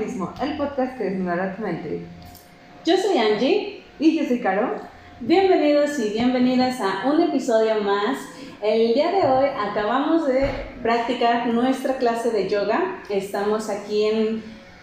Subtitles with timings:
[0.00, 2.02] El podcast que desnudará tu mente.
[2.84, 3.82] Yo soy Angie.
[3.98, 4.76] Y yo soy Caro.
[5.18, 8.16] Bienvenidos y bienvenidas a un episodio más.
[8.62, 10.48] El día de hoy acabamos de
[10.82, 13.00] practicar nuestra clase de yoga.
[13.10, 14.42] Estamos aquí en...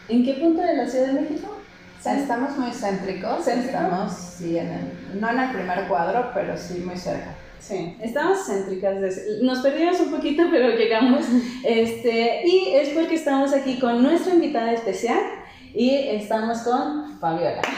[0.10, 1.48] ¿En qué punto de la Ciudad de México?
[2.06, 3.46] Estamos muy céntricos.
[3.46, 3.78] ¿Céntrico?
[3.78, 7.34] Estamos, sí, en el- no en el primer cuadro, pero sí muy cerca.
[7.68, 8.96] Sí, estamos céntricas.
[9.42, 11.26] Nos perdimos un poquito, pero llegamos.
[11.64, 15.20] Este, y es porque estamos aquí con nuestra invitada especial
[15.74, 17.62] y estamos con Fabiola.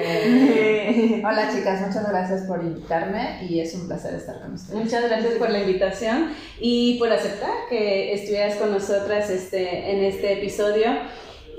[0.00, 4.78] Eh, hola chicas, muchas gracias por invitarme y es un placer estar con ustedes.
[4.78, 6.28] Muchas gracias por la invitación
[6.60, 10.90] y por aceptar que estuvieras con nosotras este, en este episodio.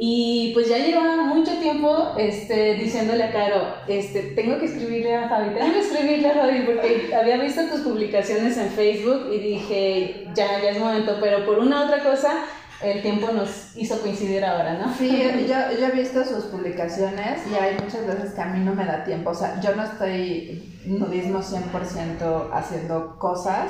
[0.02, 5.28] Y pues ya llevaba mucho tiempo este, diciéndole a Caro, este, tengo que escribirle a
[5.28, 10.28] Fabi, tengo que escribirle a Fabi porque había visto tus publicaciones en Facebook y dije,
[10.34, 12.46] ya, ya es momento, pero por una otra cosa,
[12.82, 14.94] el tiempo nos hizo coincidir ahora, ¿no?
[14.96, 15.10] Sí,
[15.48, 18.86] yo, yo he visto sus publicaciones y hay muchas veces que a mí no me
[18.86, 19.32] da tiempo.
[19.32, 23.70] O sea, yo no estoy nudismo 100% haciendo cosas,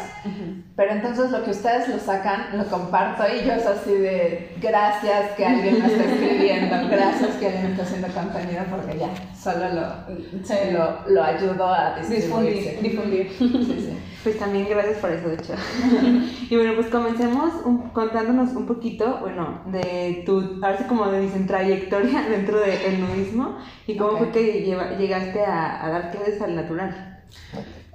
[0.75, 5.31] pero entonces lo que ustedes lo sacan, lo comparto y yo es así de gracias
[5.35, 9.69] que alguien me está escribiendo, gracias que alguien me está haciendo contenido porque ya, solo
[9.73, 10.53] lo, Sí.
[10.71, 11.97] lo, lo ayudo a.
[11.99, 13.31] Difundir, difundir.
[13.37, 13.47] Sí,
[13.89, 13.97] sí.
[14.23, 15.53] Pues también gracias por eso, de hecho.
[16.49, 21.21] y bueno, pues comencemos un- contándonos un poquito, bueno, de tu, ahora sí como de
[21.21, 26.41] dicen, trayectoria dentro del nudismo y cómo fue que lleva- llegaste a, a dar clases
[26.41, 27.21] al natural.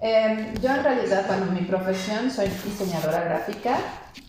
[0.00, 3.76] Eh, yo en realidad, bueno, mi profesión soy diseñadora gráfica,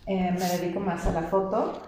[0.06, 1.80] eh, me dedico más a la foto,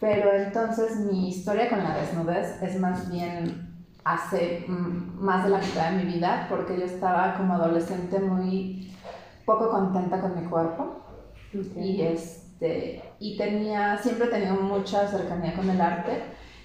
[0.00, 5.58] pero entonces mi historia con la desnudez es más bien hace mm, más de la
[5.58, 8.92] mitad de mi vida, porque yo estaba como adolescente muy
[9.46, 11.02] poco contenta con mi cuerpo.
[11.76, 16.22] Y este y tenía siempre he tenido mucha cercanía con el arte.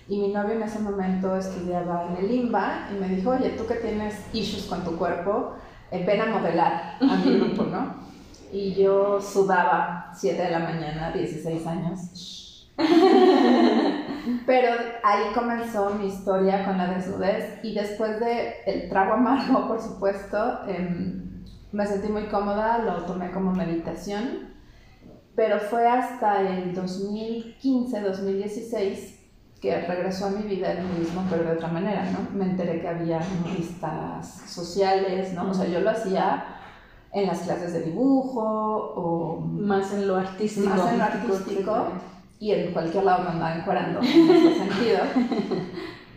[0.09, 3.65] Y mi novio en ese momento estudiaba en el IMBA y me dijo oye tú
[3.65, 5.53] que tienes issues con tu cuerpo
[5.91, 8.11] eh, ven a modelar a mi grupo no
[8.51, 12.69] y yo sudaba 7 de la mañana 16 años.
[14.45, 14.69] Pero
[15.03, 17.59] ahí comenzó mi historia con la desnudez.
[17.63, 21.30] Y después de el trago amargo por supuesto em,
[21.71, 24.49] me sentí muy cómoda lo tomé como meditación
[25.35, 29.19] pero fue hasta el 2015-2016
[29.61, 32.35] que regresó a mi vida el nudismo, pero de otra manera, ¿no?
[32.35, 35.51] Me enteré que había nudistas sociales, ¿no?
[35.51, 36.43] O sea, yo lo hacía
[37.13, 40.67] en las clases de dibujo o Más en lo artístico.
[40.67, 41.87] más en lo artístico
[42.39, 44.99] y en cualquier lado me andaba encuerando en ese sentido.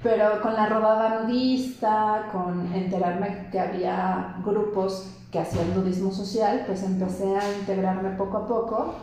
[0.03, 6.85] Pero con la rodada nudista, con enterarme que había grupos que hacían nudismo social, pues
[6.85, 8.95] empecé a integrarme poco a poco.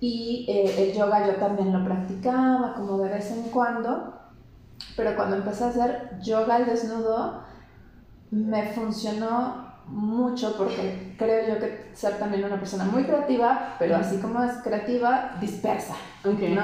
[0.00, 4.12] Y eh, el yoga yo también lo practicaba como de vez en cuando.
[4.98, 7.40] Pero cuando empecé a hacer yoga al desnudo,
[8.30, 14.16] me funcionó mucho porque creo yo que ser también una persona muy creativa, pero así
[14.18, 15.94] como es creativa, dispersa.
[16.24, 16.40] Ok.
[16.40, 16.62] ¿no?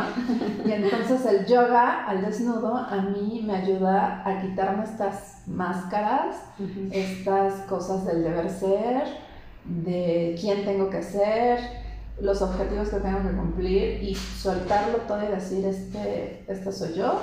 [0.64, 6.88] Y entonces el yoga al desnudo a mí me ayuda a quitarme estas máscaras, Ujú.
[6.90, 9.04] estas cosas del deber ser,
[9.64, 11.60] de quién tengo que ser,
[12.20, 17.20] los objetivos que tengo que cumplir y soltarlo todo y decir, este, este soy yo,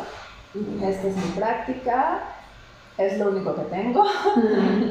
[0.82, 2.20] esta es mi práctica,
[2.98, 4.06] es lo único que tengo,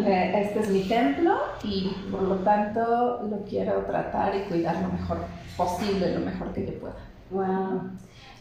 [0.06, 4.88] eh, este es mi templo y por lo tanto lo quiero tratar y cuidar lo
[4.88, 5.18] mejor
[5.56, 6.96] posible, lo mejor que yo pueda.
[7.30, 7.90] Wow.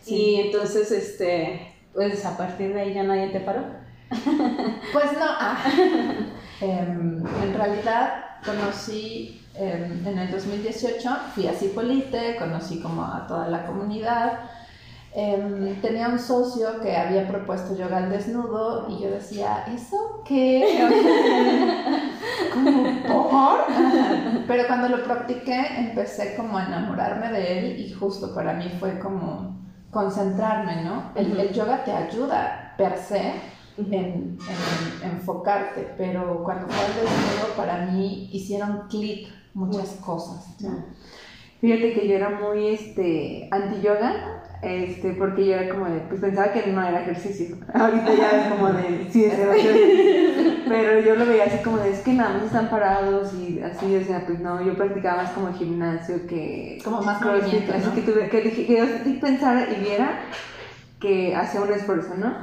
[0.02, 0.16] Sí.
[0.16, 3.62] Y entonces, este, pues a partir de ahí ya nadie te paró.
[4.94, 5.58] Pues no, ah.
[6.62, 13.50] Em, en realidad conocí em, en el 2018, fui a Cipolite, conocí como a toda
[13.50, 14.40] la comunidad.
[15.16, 20.90] Em, tenía un socio que había propuesto yoga al desnudo y yo decía, ¿eso qué?
[22.54, 23.60] como por.
[24.48, 28.98] Pero cuando lo practiqué empecé como a enamorarme de él y justo para mí fue
[29.00, 29.62] como
[29.92, 31.12] concentrarme, ¿no?
[31.14, 33.34] El, yoga te ayuda per se
[33.78, 34.38] en,
[35.04, 40.60] en enfocarte, pero cuando fue al desnudo para mí hicieron clic muchas cosas.
[40.62, 40.86] ¿no?
[41.62, 46.52] Fíjate que yo era muy este, anti-yoga, este, porque yo era como de, pues pensaba
[46.54, 47.58] que no era ejercicio.
[47.74, 50.64] Ahorita ya es como de, sí, es ejercicio.
[50.68, 53.96] Pero yo lo veía así como de, es que nada más están parados y así,
[53.96, 56.80] o sea, pues no, yo practicaba más como gimnasio que...
[56.84, 57.96] Como más crossfit, movimiento, así ¿no?
[57.96, 60.22] que, tuve, que, que yo pensara y viera
[61.00, 62.34] que hacía un esfuerzo, ¿no?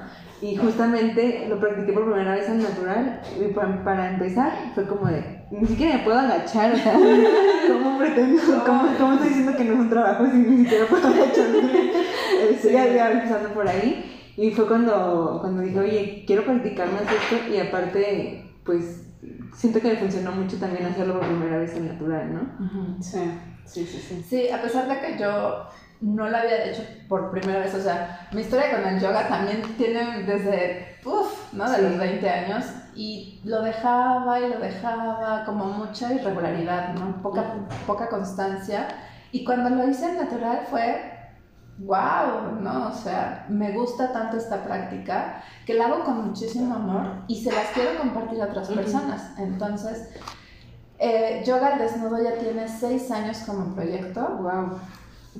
[0.43, 3.21] Y justamente lo practiqué por primera vez en natural.
[3.39, 6.95] Y para, para empezar, fue como de, ni siquiera me puedo agachar, o sea,
[7.69, 8.41] ¿cómo pretendo?
[8.65, 11.93] ¿Cómo, cómo estoy diciendo que no es un trabajo si ni siquiera puedo agacharme?
[12.51, 14.33] Estoy ya empezando por ahí.
[14.37, 19.07] Y fue cuando, cuando dije, oye, quiero practicar más esto y aparte, pues
[19.55, 23.03] siento que me funcionó mucho también hacerlo por primera vez en natural, ¿no?
[23.03, 23.19] Sí,
[23.67, 24.25] sí, sí, sí.
[24.27, 25.67] Sí, a pesar de que yo
[26.01, 29.63] no lo había hecho por primera vez, o sea, mi historia con el yoga también
[29.77, 31.71] tiene desde, uff, ¿no?
[31.71, 32.65] De los 20 años
[32.95, 37.23] y lo dejaba y lo dejaba, como mucha irregularidad, ¿no?
[37.23, 37.45] Poca,
[37.87, 38.89] poca constancia.
[39.33, 41.21] Y cuando lo hice en natural fue
[41.79, 42.89] wow, ¿no?
[42.89, 47.53] O sea, me gusta tanto esta práctica que la hago con muchísimo amor y se
[47.53, 49.39] las quiero compartir a otras personas.
[49.39, 50.11] Entonces,
[50.99, 54.21] eh, Yoga al Desnudo ya tiene seis años como proyecto.
[54.21, 54.79] Wow.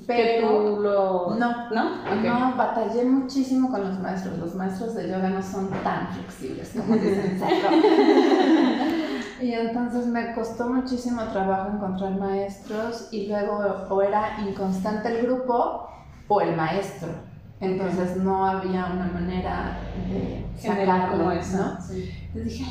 [0.07, 1.35] Pero tú lo...
[1.35, 2.03] no, ¿No?
[2.03, 2.23] Ok.
[2.23, 4.37] no, batallé muchísimo con los maestros.
[4.39, 7.39] Los maestros de yoga no son tan flexibles como dicen.
[9.41, 15.89] Y entonces me costó muchísimo trabajo encontrar maestros y luego o era inconstante el grupo
[16.27, 17.09] o el maestro.
[17.59, 19.79] Entonces no había una manera
[20.09, 21.57] de sacarlo, como eso.
[21.57, 21.81] ¿no?
[21.81, 22.13] Sí.
[22.35, 22.65] Les dije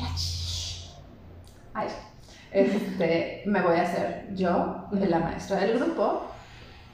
[1.73, 1.87] ay,
[2.51, 6.30] este, me voy a hacer yo la maestra del grupo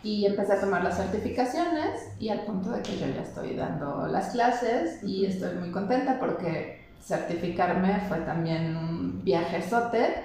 [0.07, 4.07] y empecé a tomar las certificaciones y al punto de que yo ya estoy dando
[4.07, 10.23] las clases y estoy muy contenta porque certificarme fue también un viajezote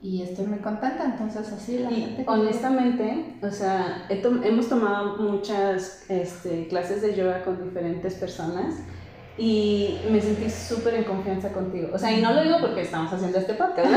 [0.00, 2.24] y estoy muy contenta, entonces así la Y gente...
[2.28, 8.76] honestamente, o sea, he hemos tomado muchas este, clases de yoga con diferentes personas
[9.38, 11.90] y me sentí súper en confianza contigo.
[11.94, 13.88] O sea, y no lo digo porque estamos haciendo este podcast.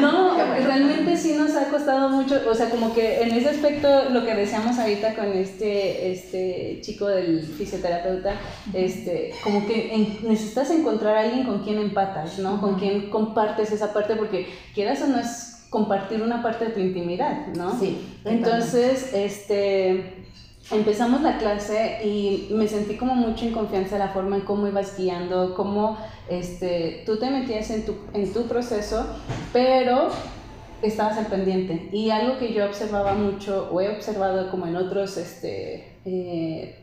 [0.00, 0.30] ¿no?
[0.32, 4.24] Ah, realmente sí nos ha costado mucho, o sea, como que en ese aspecto lo
[4.24, 8.34] que decíamos ahorita con este, este chico del fisioterapeuta,
[8.72, 12.60] este, como que en- necesitas encontrar a alguien con quien empatas, ¿no?
[12.60, 16.80] Con quien compartes esa parte, porque quieras o no es compartir una parte de tu
[16.80, 17.78] intimidad, ¿no?
[17.78, 18.00] Sí.
[18.24, 20.24] Entonces, este,
[20.70, 24.96] empezamos la clase y me sentí como mucho en confianza la forma en cómo ibas
[24.96, 29.06] guiando, cómo este, tú te metías en tu, en tu proceso,
[29.52, 30.08] pero
[30.82, 31.88] estabas al pendiente.
[31.92, 36.78] Y algo que yo observaba mucho, o he observado como en otros, este, eh,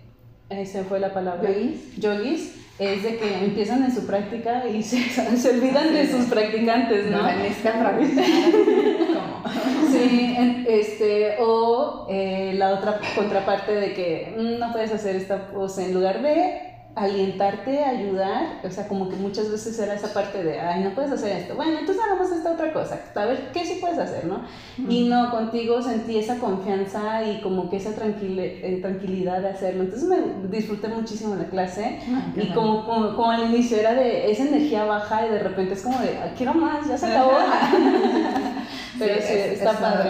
[0.49, 1.95] esa fue la palabra, ¿Yogis?
[1.97, 7.09] yogis, es de que empiezan en su práctica y se, se olvidan de sus practicantes,
[7.09, 7.21] ¿no?
[7.21, 7.27] No
[9.91, 10.35] Sí,
[10.67, 15.93] este, o eh, la otra contraparte de que mm, no puedes hacer esta cosa en
[15.93, 20.83] lugar de alientarte, ayudar, o sea, como que muchas veces era esa parte de, ay,
[20.83, 23.97] no puedes hacer esto, bueno, entonces hagamos esta otra cosa, a ver qué sí puedes
[23.97, 24.41] hacer, ¿no?
[24.89, 30.07] Y no, contigo sentí esa confianza y como que esa eh, tranquilidad de hacerlo, entonces
[30.09, 30.17] me
[30.49, 31.97] disfruté muchísimo la clase
[32.35, 35.81] y como, como, como al inicio era de esa energía baja y de repente es
[35.83, 37.31] como de, "Ah, quiero más, ya se acabó.
[38.99, 40.09] Pero sí, es- está es padre.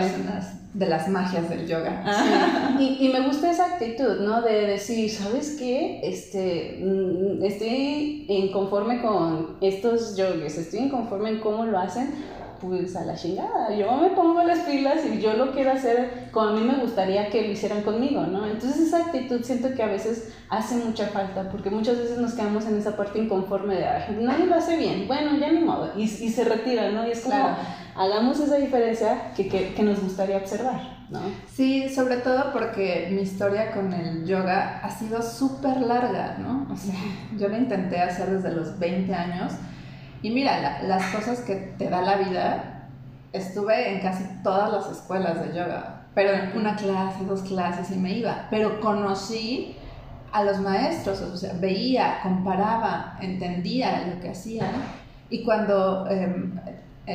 [0.73, 2.01] de las- magias del yoga.
[2.79, 4.41] Y, y me gusta esa actitud, ¿no?
[4.41, 5.99] De decir, ¿sabes qué?
[6.03, 12.11] Este, mm, estoy inconforme con estos yogis, estoy inconforme en cómo lo hacen,
[12.61, 13.75] pues a la chingada.
[13.75, 17.27] Yo me pongo las pilas y yo lo quiero hacer como a mí me gustaría
[17.29, 18.45] que lo hicieran conmigo, ¿no?
[18.45, 22.65] Entonces esa actitud siento que a veces hace mucha falta, porque muchas veces nos quedamos
[22.67, 26.03] en esa parte inconforme de, "Ay, nadie lo hace bien, bueno, ya ni modo, y,
[26.03, 27.05] y se retira, ¿no?
[27.07, 27.55] Y es como, Claro.
[27.95, 31.19] Hagamos esa diferencia que, que, que nos gustaría observar, ¿no?
[31.51, 36.67] Sí, sobre todo porque mi historia con el yoga ha sido súper larga, ¿no?
[36.71, 36.95] O sea,
[37.37, 39.53] yo lo intenté hacer desde los 20 años
[40.21, 42.89] y mira, la- las cosas que te da la vida,
[43.33, 47.95] estuve en casi todas las escuelas de yoga, pero en una clase, dos clases y
[47.99, 49.75] me iba, pero conocí
[50.33, 54.69] a los maestros, o sea, veía, comparaba, entendía lo que hacían
[55.29, 56.57] y cuando em,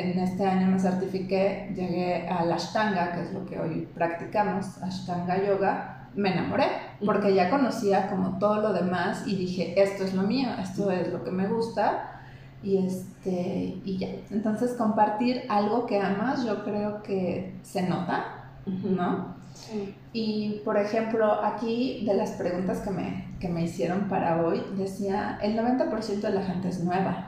[0.01, 5.43] en este año me certifiqué, llegué al Ashtanga, que es lo que hoy practicamos, Ashtanga
[5.45, 6.67] Yoga, me enamoré,
[7.05, 11.13] porque ya conocía como todo lo demás y dije, esto es lo mío, esto es
[11.13, 12.21] lo que me gusta
[12.63, 14.09] y, este, y ya.
[14.31, 19.37] Entonces compartir algo que amas yo creo que se nota, ¿no?
[19.55, 19.95] Sí.
[20.13, 25.39] Y por ejemplo, aquí de las preguntas que me, que me hicieron para hoy, decía,
[25.43, 27.26] el 90% de la gente es nueva.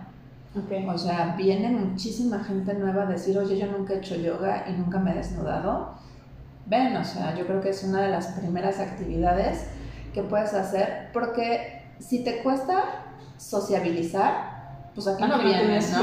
[0.56, 0.88] Ok.
[0.88, 4.72] O sea, viene muchísima gente nueva a decir, oye, yo nunca he hecho yoga y
[4.72, 5.94] nunca me he desnudado.
[6.66, 9.66] Ven, o sea, yo creo que es una de las primeras actividades
[10.12, 13.04] que puedes hacer porque si te cuesta
[13.36, 14.58] sociabilizar,
[14.94, 16.02] pues aquí no Aquí no vienes, ¿no?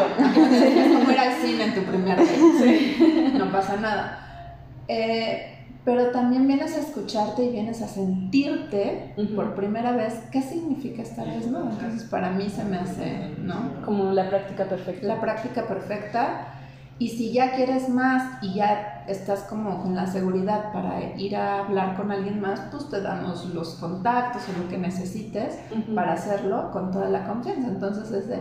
[1.00, 3.32] como ir al cine en tu primer date.
[3.38, 4.58] No pasa nada.
[4.88, 5.55] Eh,
[5.86, 9.36] pero también vienes a escucharte y vienes a sentirte Ujú.
[9.36, 11.70] por primera vez qué significa estar desnudo.
[11.70, 13.84] Entonces para mí se me hace, ¿no?
[13.86, 15.06] Como la práctica perfecta.
[15.08, 16.48] La práctica perfecta.
[16.98, 21.60] Y si ya quieres más y ya estás como con la seguridad para ir a
[21.66, 25.94] hablar con alguien más, pues te damos los contactos o lo que necesites Ujú.
[25.94, 27.68] para hacerlo con toda la confianza.
[27.68, 28.40] Entonces es de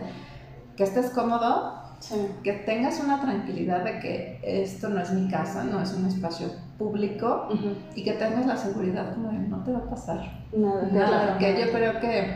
[0.75, 2.15] que estés cómodo, Sí.
[2.43, 6.49] que tengas una tranquilidad de que esto no es mi casa, no es un espacio
[6.77, 7.47] público
[7.95, 10.87] y que tengas la seguridad como de no te va a pasar Nada.
[10.91, 12.35] nada, que yo creo que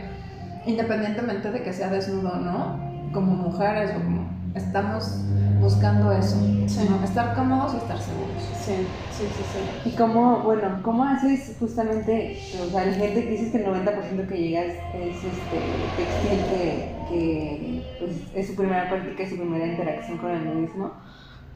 [0.66, 2.80] independientemente de que sea desnudo o no,
[3.12, 5.16] como mujeres o como estamos
[5.60, 6.86] buscando eso, Sí.
[6.88, 7.04] ¿no?
[7.04, 8.42] estar cómodos y estar seguros.
[8.64, 9.58] Sí, sí, sí, sí.
[9.84, 14.26] Y cómo, bueno, ¿cómo haces justamente, o sea, la gente que dices que el 90%
[14.28, 19.36] que llega es, es, este, textil, que, que pues, es su primera práctica, es su
[19.36, 20.92] primera interacción con el nudismo?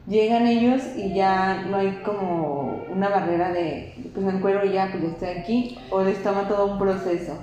[0.07, 5.01] Llegan ellos y ya no hay como una barrera de, pues me encuentro ya, pues
[5.01, 7.33] ya estoy aquí, o les toma todo un proceso.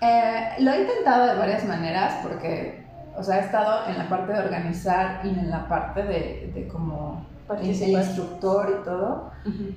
[0.00, 2.83] Eh, lo he intentado de varias maneras porque,
[3.16, 6.68] o sea, he estado en la parte de organizar y en la parte de, de
[6.68, 7.26] como
[7.58, 9.30] el instructor y todo.
[9.46, 9.74] Ujú.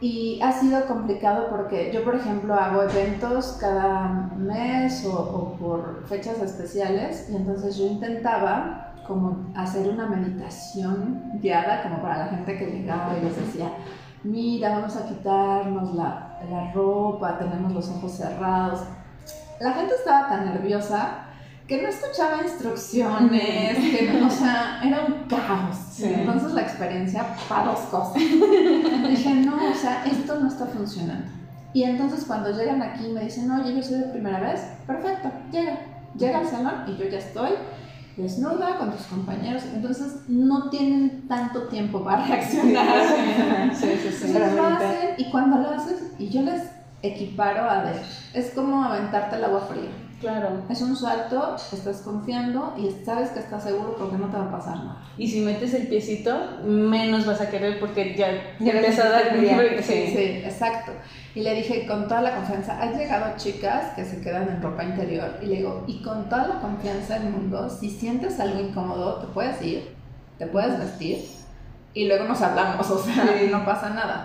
[0.00, 6.04] Y ha sido complicado porque yo, por ejemplo, hago eventos cada mes o, o por
[6.06, 12.58] fechas especiales y entonces yo intentaba como hacer una meditación guiada como para la gente
[12.58, 13.70] que llegaba y les decía,
[14.22, 18.80] mira, vamos a quitarnos la, la ropa, tenemos los ojos cerrados.
[19.60, 21.25] La gente estaba tan nerviosa
[21.66, 25.76] que no escuchaba instrucciones, que no, o sea, era un caos.
[25.92, 26.04] Sí.
[26.04, 28.14] Entonces la experiencia para dos cosas.
[28.14, 31.26] Dije, no, o sea, esto no está funcionando.
[31.72, 35.78] Y entonces cuando llegan aquí me dicen, oye, yo soy de primera vez, perfecto, llega.
[36.16, 37.50] Llega al salón y yo ya estoy
[38.16, 39.64] desnuda con tus compañeros.
[39.74, 43.02] Entonces no tienen tanto tiempo para reaccionar.
[43.74, 44.24] Sí, sí, sí.
[44.28, 46.62] Entonces lo hacen y cuando lo haces, y yo les
[47.02, 48.00] equiparo a ver,
[48.32, 49.90] es como aventarte el agua fría.
[50.20, 50.62] Claro.
[50.70, 54.50] Es un salto, estás confiando y sabes que estás seguro porque no te va a
[54.50, 55.02] pasar nada.
[55.18, 59.22] Y si metes el piecito, menos vas a querer porque ya, Ya empieza a dar
[59.30, 60.06] sentiste sí.
[60.16, 60.92] Sí, exacto.
[61.34, 64.84] Y le dije con toda la confianza, han llegado chicas que se quedan en ropa
[64.84, 69.16] interior y le digo, y con toda la confianza del mundo, si sientes algo incómodo,
[69.16, 69.94] te puedes ir,
[70.38, 71.18] te puedes vestir
[71.92, 73.48] y luego nos hablamos, o sea, Sí.
[73.50, 74.24] no pasa nada.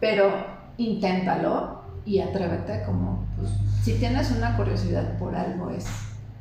[0.00, 0.30] Pero
[0.78, 3.25] inténtalo y atrévete como,
[3.86, 5.86] si tienes una curiosidad por algo es,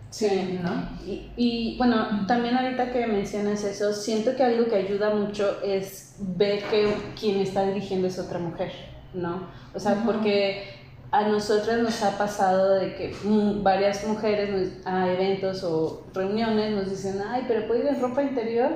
[0.10, 0.60] Sí.
[0.64, 0.72] ¿no?
[1.06, 6.16] Y, y, bueno, también ahorita que mencionas eso, siento que algo que ayuda mucho es
[6.20, 8.72] ver que quien está dirigiendo es otra mujer,
[9.14, 9.48] ¿no?
[9.76, 10.64] O sea, porque
[11.12, 16.72] a nosotras nos ha pasado de que mm, varias mujeres nos- a eventos o reuniones
[16.74, 18.72] nos dicen, ay, pero puedo ir en ropa interior.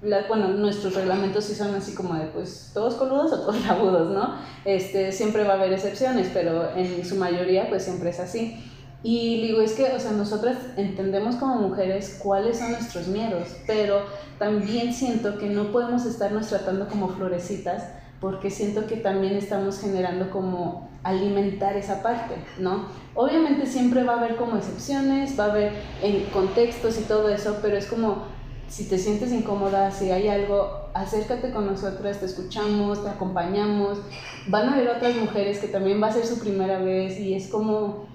[0.00, 4.10] La- bueno, nuestros reglamentos sí son así como de, pues, todos coludos o todos labudos,
[4.12, 4.36] ¿no?
[4.64, 8.64] Este, siempre va a haber excepciones, pero en su mayoría, pues, siempre es así.
[9.02, 14.02] Y digo, es que, o sea, nosotras entendemos como mujeres cuáles son nuestros miedos, pero
[14.38, 17.84] también siento que no podemos estarnos tratando como florecitas
[18.20, 22.88] porque siento que también estamos generando como alimentar esa parte, ¿no?
[23.14, 27.58] Obviamente siempre va a haber como excepciones, va a haber en contextos y todo eso,
[27.62, 28.37] pero es como
[28.68, 33.98] si te sientes incómoda, si hay algo, acércate con nosotras, te escuchamos, te acompañamos.
[34.46, 37.48] Van a haber otras mujeres que también va a ser su primera vez y es
[37.48, 38.06] como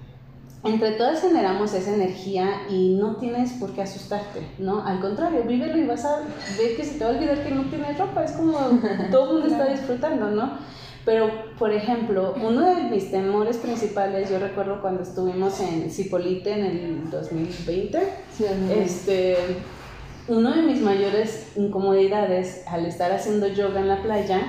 [0.64, 4.86] entre todas generamos esa energía y no tienes por qué asustarte, ¿no?
[4.86, 6.20] Al contrario, vívelo y vas a
[6.58, 8.58] ver que se te va a olvidar que no tienes ropa, es como
[9.12, 10.58] todo el mundo está disfrutando, ¿no?
[11.06, 11.30] Pero,
[11.60, 17.10] por ejemplo, uno de mis temores principales, yo recuerdo cuando estuvimos en Cipolite en el
[17.10, 18.00] 2020,
[18.38, 19.36] Sí, este,
[20.28, 24.42] uno de mis mayores incomodidades al estar haciendo yoga en la playa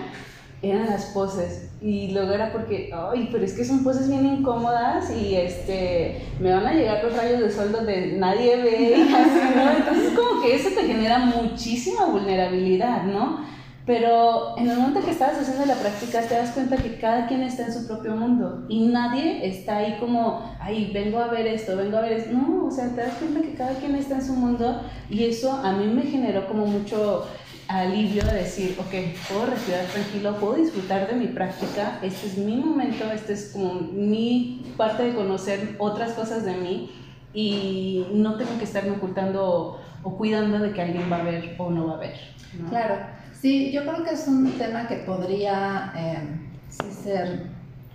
[0.62, 5.10] eran las poses y luego era porque, ay, pero es que son poses bien incómodas
[5.14, 9.54] y este, me van a llegar los rayos de sol donde nadie ve y así,
[9.54, 9.70] ¿no?
[9.70, 13.44] Entonces como que eso te genera muchísima vulnerabilidad, ¿no?
[13.86, 17.42] Pero en el momento que estabas haciendo la práctica te das cuenta que cada quien
[17.42, 21.76] está en su propio mundo y nadie está ahí como, ay, vengo a ver esto,
[21.76, 22.32] vengo a ver esto.
[22.32, 25.52] No, o sea, te das cuenta que cada quien está en su mundo y eso
[25.52, 27.26] a mí me generó como mucho
[27.68, 32.56] alivio de decir, ok, puedo respirar tranquilo, puedo disfrutar de mi práctica, este es mi
[32.56, 36.90] momento, este es como mi parte de conocer otras cosas de mí
[37.34, 41.54] y no tengo que estarme ocultando o, o cuidando de que alguien va a ver
[41.58, 42.14] o no va a ver.
[42.58, 42.68] ¿no?
[42.68, 42.96] Claro,
[43.44, 47.50] sí, yo creo que es un tema que podría eh, sí ser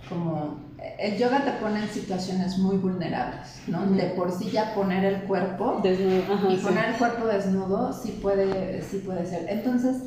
[0.08, 0.70] como...
[0.98, 3.84] El yoga te pone en situaciones muy vulnerables, ¿no?
[3.84, 6.64] De por sí ya poner el cuerpo Desnudo, ajá, y sí.
[6.64, 9.46] poner el cuerpo desnudo sí puede, sí puede ser.
[9.50, 10.04] Entonces,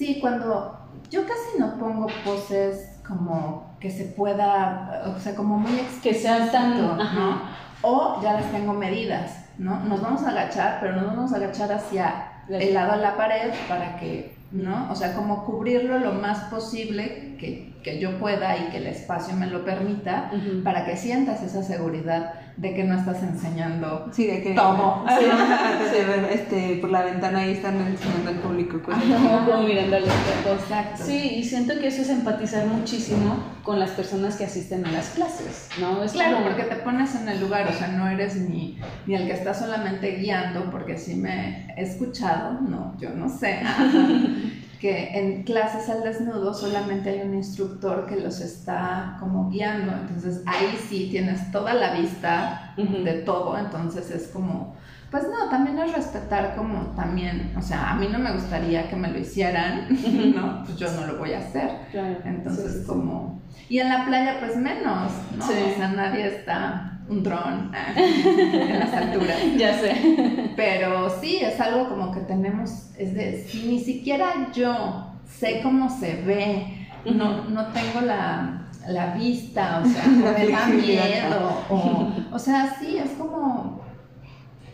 [0.00, 0.78] Sí, cuando
[1.10, 6.50] yo casi no pongo poses como que se pueda, o sea, como muy Que sean
[6.50, 6.80] tan...
[6.80, 7.02] ¿no?
[7.02, 7.42] Ajá.
[7.82, 9.78] O ya las tengo medidas, ¿no?
[9.80, 13.16] Nos vamos a agachar, pero nos vamos a agachar hacia Las- el lado de la
[13.16, 14.90] pared para que, ¿no?
[14.90, 19.34] O sea, como cubrirlo lo más posible que, que yo pueda y que el espacio
[19.36, 20.30] me lo permita
[20.64, 24.50] para que sientas esa seguridad de que no estás enseñando Sí, de que.
[24.54, 29.02] Sí, de ver, este, por la ventana ahí están enseñando al público cosas.
[29.02, 30.54] Como, mirando al espejo.
[30.60, 31.02] Exacto.
[31.04, 35.08] Sí, y siento que eso es empatizar muchísimo con las personas que asisten a las
[35.10, 36.02] clases, ¿no?
[36.04, 39.14] Es Claro, como- porque te pones en el lugar, o sea, no eres ni, ni
[39.14, 43.60] el que está solamente guiando, porque sí me he escuchado, no, yo no sé,
[44.80, 50.42] que en clases al desnudo solamente hay un instructor que los está como guiando, entonces
[50.46, 54.74] ahí sí tienes toda la vista de todo, entonces es como,
[55.10, 58.96] pues no, también es respetar como también, o sea, a mí no me gustaría que
[58.96, 59.86] me lo hicieran,
[60.34, 60.64] ¿no?
[60.64, 61.70] Pues yo no lo voy a hacer.
[61.90, 62.16] Claro.
[62.24, 62.86] Entonces, Sí, sí, sí.
[62.86, 63.38] como.
[63.68, 65.44] Y en la playa, pues menos, ¿no?
[65.44, 69.36] O sea, nadie está un dron ah, en las alturas.
[69.58, 70.52] Ya sé.
[70.56, 72.90] Pero sí, es algo como que tenemos.
[72.96, 73.44] Es de.
[73.46, 79.88] Si ni siquiera yo sé cómo se ve, no, no tengo la, la vista, o
[79.88, 81.64] sea, me da miedo.
[81.68, 83.80] O, o sea, sí, es como.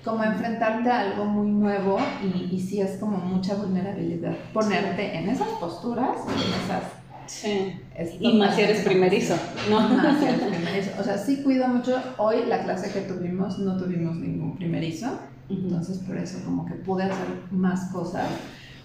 [0.04, 4.36] Como enfrentarte a algo muy nuevo y, y sí es como mucha vulnerabilidad.
[4.52, 6.84] Ponerte en esas posturas, en esas
[7.26, 7.80] Sí.
[8.20, 9.34] Y más si eres primerizo,
[9.70, 9.80] ¿no?
[9.80, 10.90] Más si eres primerizo.
[11.00, 12.00] O sea, sí cuido mucho.
[12.18, 15.06] Hoy la clase que tuvimos no tuvimos ningún primerizo,
[15.48, 15.60] Ujú.
[15.62, 18.28] entonces por eso como que pude hacer más cosas.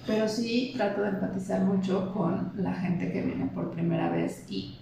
[0.07, 4.79] Pero sí trato de empatizar mucho con la gente que viene por primera vez y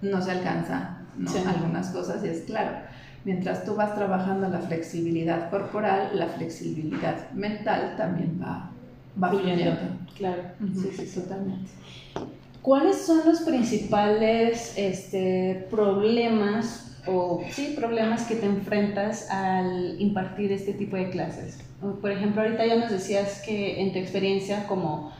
[0.00, 1.30] no se alcanza ¿no?
[1.30, 1.38] Sí.
[1.46, 2.78] algunas cosas y es claro.
[3.24, 8.72] Mientras tú vas trabajando la flexibilidad corporal, la flexibilidad mental también va,
[9.22, 9.76] va Fluyendo.
[10.16, 10.42] Claro.
[10.60, 10.80] Ujú.
[10.80, 11.70] Sí, sí, totalmente.
[12.68, 20.74] ¿Cuáles son los principales este, problemas o sí, problemas que te enfrentas al impartir este
[20.74, 21.60] tipo de clases?
[21.80, 25.10] Por ejemplo, ahorita ya nos decías que en tu experiencia como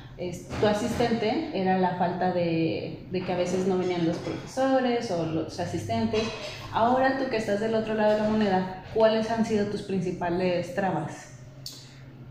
[0.61, 5.25] tu asistente era la falta de, de que a veces no venían los profesores o
[5.25, 6.25] los asistentes.
[6.71, 10.75] Ahora tú que estás del otro lado de la moneda, ¿cuáles han sido tus principales
[10.75, 11.39] trabas?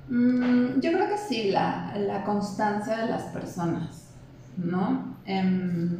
[0.10, 4.07] Mm, yo creo que sí, la, la constancia de las personas,
[4.58, 5.18] ¿no?
[5.26, 5.98] Em,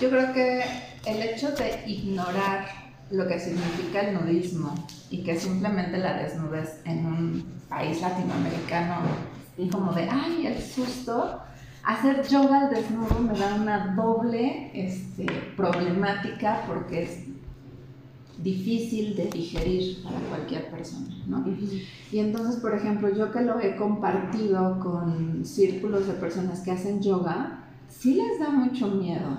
[0.00, 0.64] yo creo que
[1.06, 2.66] el hecho de ignorar
[3.10, 4.74] lo que significa el nudismo
[5.10, 8.96] y que simplemente la desnudez en un país latinoamericano,
[9.70, 11.40] como de, ay, el susto,
[11.84, 15.26] hacer yoga al desnudo me da una doble este,
[15.56, 17.18] problemática porque es
[18.38, 21.44] difícil de digerir para cualquier persona, ¿no?
[22.10, 27.00] Y entonces, por ejemplo, yo que lo he compartido con círculos de personas que hacen
[27.00, 29.38] yoga, sí les da mucho miedo.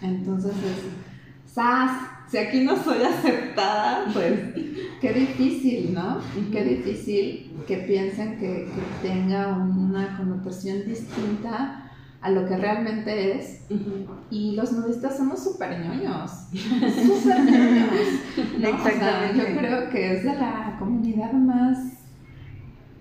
[0.00, 2.10] Entonces es, ¡zas!
[2.28, 4.40] Si aquí no soy aceptada, pues
[5.00, 6.18] qué difícil, ¿no?
[6.50, 11.85] Qué difícil que piensen que, que tenga una connotación distinta
[12.20, 13.66] a lo que realmente es.
[13.70, 14.06] Ujú.
[14.30, 17.90] Y los nudistas somos súper ñoños, súper ñoños.
[18.58, 18.68] ¿no?
[18.68, 19.38] O sea, Exactamente.
[19.52, 21.78] yo creo que es de la comunidad más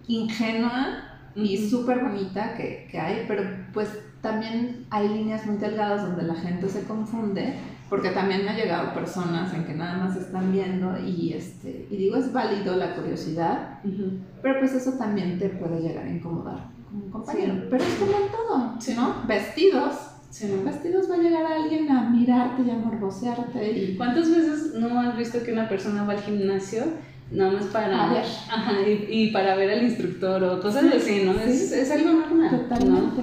[0.08, 0.98] ingenua
[1.36, 1.68] y Ujú.
[1.70, 3.90] súper bonita que, que hay, pero pues
[4.22, 7.54] también hay líneas muy delgadas donde la gente se confunde,
[7.90, 11.98] porque también me ha llegado personas en que nada más están viendo y, este, y
[11.98, 14.20] digo, es válido la curiosidad, Ujú.
[14.42, 17.54] pero pues eso también te puede llegar a incomodar como un compañero.
[17.54, 17.62] Sí.
[17.70, 18.94] Pero es como en todo, Sí.
[18.96, 19.16] ¿no?
[19.28, 19.94] Vestidos.
[20.30, 20.48] Sí.
[20.66, 23.96] Vestidos va a llegar alguien a mirarte y a morbosearte y...
[23.96, 26.84] ¿Cuántas veces no has visto que una persona va al gimnasio
[27.32, 28.26] nada más para A ver.
[28.50, 31.32] Ajá, y, y para ver al instructor o cosas Sí, así, ¿no?
[31.40, 32.52] Es, es algo normal.
[32.52, 32.58] ¿no?
[32.60, 33.22] Totalmente.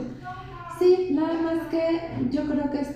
[0.79, 2.89] Sí, nada más que yo creo que es,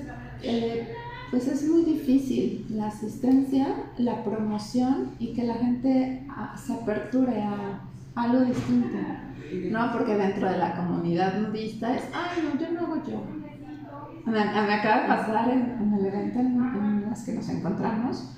[0.43, 0.89] eh,
[1.31, 7.43] pues es muy difícil la asistencia, la promoción y que la gente ah, se aperture
[7.43, 7.83] a
[8.17, 8.99] algo distinto.
[9.71, 13.31] No, porque dentro de la comunidad nudista es, ay, no, yo no hago yoga.
[14.25, 18.37] Me, me acaba de pasar en, en el evento en, en las que nos encontramos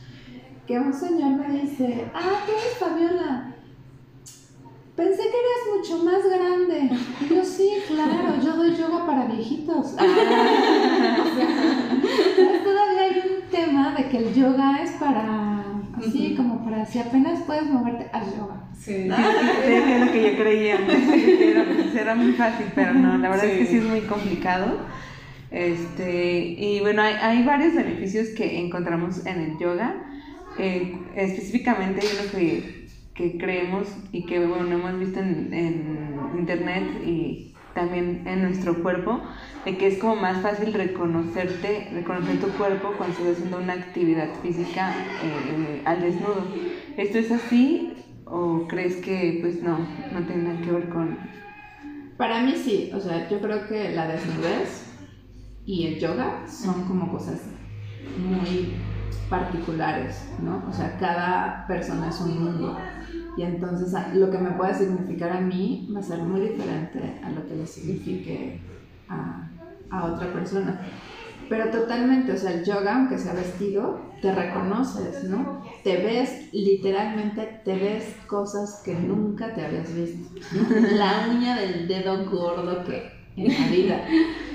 [0.68, 3.54] que un señor me dice, ah, tú eres Fabiola.
[4.94, 6.90] Pensé que eras mucho más grande.
[7.22, 9.76] Y yo, sí, claro, yo doy yoga para viejitos.
[9.86, 11.46] O sea,
[12.36, 12.64] ¿sabes?
[12.64, 15.62] todavía hay un tema de que el yoga es para,
[15.98, 16.36] así Ujú.
[16.36, 18.64] como para, si apenas puedes moverte, haz yoga.
[18.78, 18.94] Sí.
[18.94, 21.08] Sí, es lo que yo creía antes,
[21.40, 23.70] era, pues, era muy fácil, pero no, la verdad es que Sí.
[23.72, 24.78] sí es muy complicado.
[25.50, 29.94] Este, y bueno, hay, hay varios beneficios que encontramos en el yoga.
[30.58, 35.98] Eh, específicamente hay uno que, que creemos y que bueno, hemos visto en, en
[36.38, 39.20] internet y también en nuestro cuerpo,
[39.64, 44.28] de que es como más fácil reconocerte, reconocer tu cuerpo cuando estás haciendo una actividad
[44.42, 46.44] física eh, al desnudo.
[46.96, 47.92] ¿Esto es así
[48.24, 49.78] o crees que pues no,
[50.12, 51.18] no tiene nada que ver con...
[52.16, 54.92] Para mí sí, o sea, yo creo que la desnudez
[55.64, 57.42] y el yoga son como cosas
[58.16, 58.74] muy
[59.30, 60.64] particulares, ¿no?
[60.68, 62.76] O sea, cada persona es un mundo.
[63.38, 67.30] Y entonces lo que me puede significar a mí va a ser muy diferente a
[67.30, 68.58] lo que le signifique
[69.08, 69.48] a,
[69.90, 70.80] a otra persona.
[71.48, 75.62] Pero totalmente, o sea, el yoga, aunque sea vestido, te reconoces, ¿no?
[75.84, 80.28] Te ves, literalmente, te ves cosas que nunca te habías visto.
[80.96, 84.04] La uña del dedo gordo que en la vida,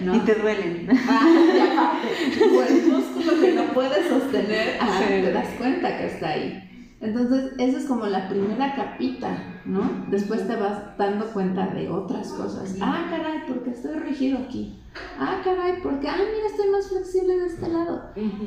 [0.02, 0.16] ¿no?
[0.18, 0.90] Y te duelen.
[1.08, 6.06] Ah, y aparte, o el músculo que no puedes sostener, ah, te das cuenta que
[6.08, 6.63] está ahí.
[7.04, 10.06] Entonces, eso es como la primera capita, ¿no?
[10.10, 12.78] Después te vas dando cuenta de otras cosas.
[12.82, 14.80] Ah, caray, porque estoy rígido aquí.
[15.20, 18.04] Ah, caray, porque, ah, mira, estoy más flexible de este lado.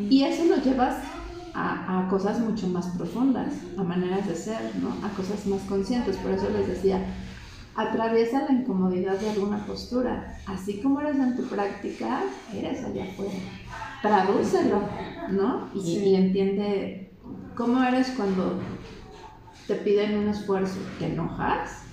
[0.09, 0.97] Y eso lo llevas
[1.53, 4.89] a, a, cosas mucho más profundas, a maneras de ser, ¿no?
[5.07, 6.17] A cosas más conscientes.
[6.17, 7.05] Por eso les decía,
[7.75, 10.39] atraviesa la incomodidad de alguna postura.
[10.47, 12.23] Así como eres en tu práctica,
[12.55, 13.35] eres allá afuera.
[14.01, 14.81] Tradúcelo,
[15.31, 15.69] ¿no?
[15.75, 15.99] Y, sí.
[16.05, 17.06] y entiende
[17.57, 18.61] ¿Cómo eres cuando
[19.67, 20.79] te piden un esfuerzo?
[20.99, 21.85] ¿Te enojas?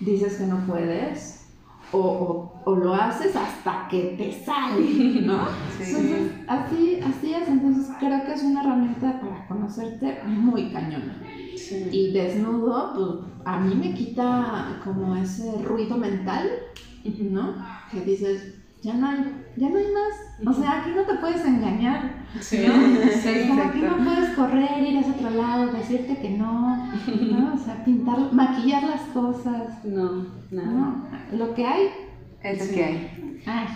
[0.00, 1.46] ¿Dices que no puedes?
[1.92, 5.46] O, o, o lo haces hasta que te sale, ¿no?
[5.78, 5.94] Sí.
[5.96, 7.48] Entonces, así, así es.
[7.48, 11.22] Entonces, creo que es una herramienta para conocerte muy cañona.
[11.56, 11.88] Sí.
[11.90, 16.50] Y desnudo, pues a mí me quita como ese ruido mental,
[17.04, 17.54] ¿no?
[17.90, 20.48] Que dices, ya no hay, ya no hay más.
[20.56, 22.24] O sea, aquí no te puedes engañar.
[22.40, 22.74] Sí, ¿no?
[23.22, 27.54] sí, Como aquí no puedes correr, ir a otro lado, decirte que no, ¿no?
[27.54, 29.84] O sea, pintar, maquillar las cosas.
[29.84, 30.70] No, nada.
[30.70, 31.88] No, lo que hay
[32.42, 33.40] es lo que hay.
[33.46, 33.66] Ay.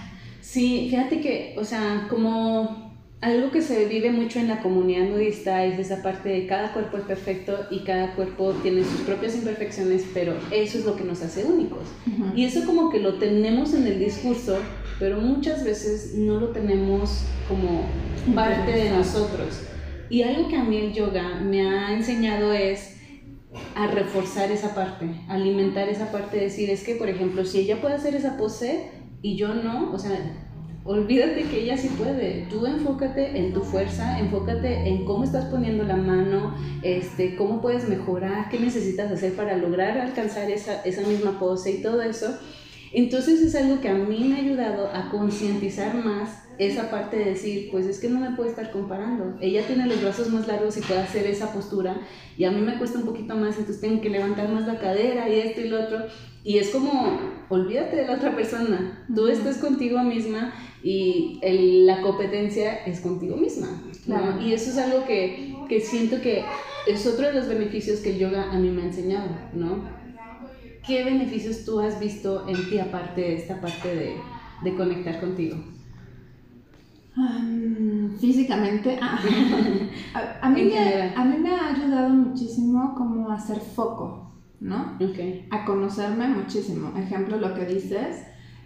[0.41, 2.87] Sí, fíjate que, o sea, como
[3.21, 6.99] algo que se vive mucho en la comunidad nudista es esa parte de cada cuerpo
[6.99, 11.23] es perfecto y cada cuerpo tiene sus propias imperfecciones, pero eso es lo que nos
[11.23, 11.81] hace únicos.
[12.07, 12.33] Uh -huh.
[12.37, 14.59] Y eso como que lo tenemos en el discurso,
[14.99, 17.87] pero muchas veces no lo tenemos como
[18.35, 19.61] parte de nosotros.
[20.09, 22.97] Y algo que a mí el yoga me ha enseñado es
[23.75, 27.81] a reforzar esa parte, alimentar esa parte, de decir, es que, por ejemplo, si ella
[27.81, 28.91] puede hacer esa pose
[29.23, 30.19] y yo no, o sea,
[30.85, 32.47] olvídate que ella sí puede.
[32.49, 37.89] Tú enfócate en tu fuerza, enfócate en cómo estás poniendo la mano, este, cómo puedes
[37.89, 42.39] mejorar, qué necesitas hacer para lograr alcanzar esa, esa misma pose y todo eso.
[42.97, 47.27] Entonces es algo que a mí me ha ayudado a concientizar más esa parte de
[47.27, 49.37] decir, pues es que no me puedo estar comparando.
[49.43, 52.01] Ella tiene los brazos más largos y puede hacer esa postura
[52.39, 55.29] y a mí me cuesta un poquito más, entonces tengo que levantar más la cadera
[55.29, 56.07] y esto y lo otro.
[56.43, 59.33] Y es como, olvídate de la otra persona, tú uh -huh.
[59.33, 63.69] estás contigo misma y el, la competencia es contigo misma.
[64.07, 64.41] Claro.
[64.41, 66.47] Y eso es algo que, que siento que
[66.87, 69.96] es otro de los beneficios que el yoga a mí me ha enseñado, ¿no?
[70.87, 74.17] ¿Qué beneficios tú has visto en ti aparte de esta parte de,
[74.63, 75.57] de conectar contigo?
[77.17, 79.19] Um, físicamente, ah,
[80.15, 84.97] a, a, mí me, a, mí me, ha ayudado muchísimo como a hacer foco, ¿no?
[84.97, 85.49] Okay.
[85.51, 86.97] A conocerme muchísimo.
[86.97, 88.23] Ejemplo, lo que dices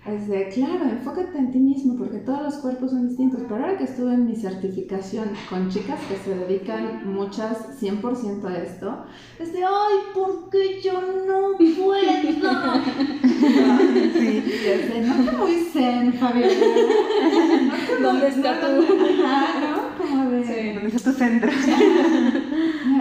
[0.06, 3.42] es de, claro, enfócate en ti mismo porque todos los cuerpos son distintos.
[3.42, 8.56] Pero ahora que estuve en mi certificación con chicas que se dedican muchas 100% a
[8.58, 9.04] esto,
[9.38, 12.00] es de, ay, ¿por qué yo no puedo?
[14.14, 16.50] sí, es de, no te muy zen, Fabiola.
[18.00, 18.66] No ¿Dónde está tu...?
[18.66, 19.98] ¿no?
[19.98, 20.44] Como de...
[20.44, 21.50] Sí, ¿dónde está tu centro?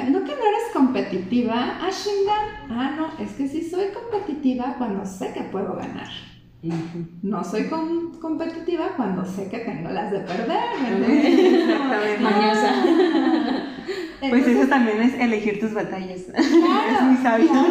[0.10, 2.34] no que no eres competitiva, ah, chinga.
[2.70, 6.10] Ah, no, es que sí soy competitiva cuando sé que puedo ganar.
[6.62, 7.08] Uh -huh.
[7.24, 10.58] No soy com competitiva cuando sé que tengo las de perder.
[10.76, 12.18] Exactamente.
[12.22, 12.74] Mañosa.
[14.20, 16.24] Pues eso también es elegir tus batallas.
[16.34, 17.48] Claro, es muy sabio.
[17.48, 17.70] Claro,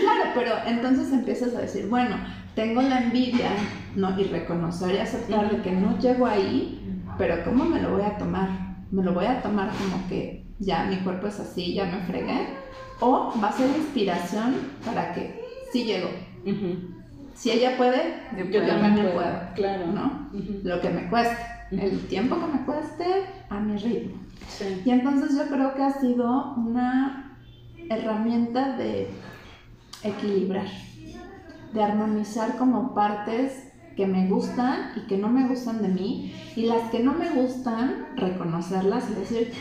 [0.00, 2.16] claro, pero entonces empiezas a decir, bueno,
[2.54, 3.50] tengo la envidia,
[3.94, 4.18] ¿no?
[4.18, 6.80] Y reconocer y aceptar de que no llego ahí,
[7.18, 8.48] pero ¿cómo me lo voy a tomar?
[8.90, 12.48] ¿Me lo voy a tomar como que ya mi cuerpo es así, ya me fregué?
[13.00, 15.38] ¿O va a ser inspiración para que
[15.70, 16.08] sí llego?
[16.46, 16.99] Uh -huh
[17.40, 19.86] si ella puede, yo, yo también puedo, puedo, claro.
[19.86, 20.28] ¿no?
[20.34, 20.62] Uh -huh.
[20.62, 21.82] Lo que me cueste, uh -huh.
[21.84, 23.04] el tiempo que me cueste,
[23.48, 24.18] a mi ritmo.
[24.46, 24.82] Sí.
[24.84, 27.38] Y entonces yo creo que ha sido una
[27.88, 29.08] herramienta de
[30.02, 30.66] equilibrar,
[31.72, 36.66] de armonizar como partes que me gustan y que no me gustan de mí, y
[36.66, 39.52] las que no me gustan, reconocerlas y decir,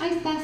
[0.00, 0.42] ahí estás,